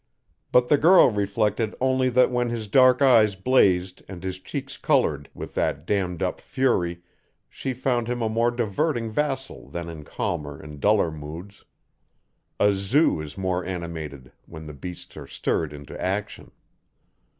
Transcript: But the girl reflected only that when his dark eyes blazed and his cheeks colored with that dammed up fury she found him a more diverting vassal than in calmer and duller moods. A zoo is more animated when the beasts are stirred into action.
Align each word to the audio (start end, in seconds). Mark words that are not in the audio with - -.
But 0.51 0.67
the 0.67 0.79
girl 0.79 1.11
reflected 1.11 1.75
only 1.79 2.09
that 2.09 2.31
when 2.31 2.49
his 2.49 2.67
dark 2.67 3.03
eyes 3.03 3.35
blazed 3.35 4.01
and 4.07 4.23
his 4.23 4.39
cheeks 4.39 4.75
colored 4.75 5.29
with 5.35 5.53
that 5.53 5.85
dammed 5.85 6.23
up 6.23 6.41
fury 6.41 7.03
she 7.47 7.75
found 7.75 8.07
him 8.07 8.19
a 8.23 8.27
more 8.27 8.49
diverting 8.49 9.11
vassal 9.11 9.69
than 9.69 9.89
in 9.89 10.03
calmer 10.03 10.59
and 10.59 10.79
duller 10.79 11.11
moods. 11.11 11.65
A 12.59 12.73
zoo 12.73 13.21
is 13.21 13.37
more 13.37 13.63
animated 13.63 14.31
when 14.47 14.65
the 14.65 14.73
beasts 14.73 15.15
are 15.17 15.27
stirred 15.27 15.71
into 15.71 16.01
action. 16.03 16.49